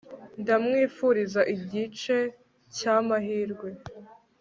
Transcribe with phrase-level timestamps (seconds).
[0.41, 2.17] Ndamwifuriza igice
[2.75, 3.69] cyamahirwe